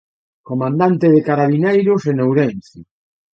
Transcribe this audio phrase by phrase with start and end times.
[0.49, 2.79] Comandante de Carabineiros en Ourense.